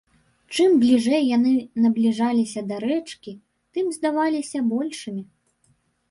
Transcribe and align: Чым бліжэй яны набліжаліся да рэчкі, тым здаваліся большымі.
Чым 0.53 0.71
бліжэй 0.83 1.25
яны 1.37 1.51
набліжаліся 1.83 2.63
да 2.69 2.75
рэчкі, 2.85 3.33
тым 3.75 3.91
здаваліся 3.97 4.59
большымі. 4.71 5.23